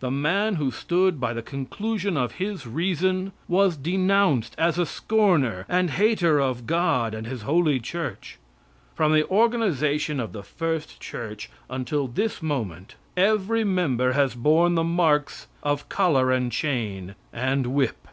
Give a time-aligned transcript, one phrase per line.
[0.00, 5.64] The man who stood by the conclusion of his reason was denounced as a scorner
[5.70, 8.38] and hater of God and his holy church.
[8.94, 14.84] From the organization of the first church until this moment every member has borne the
[14.84, 18.06] marks of collar and chain, and whip.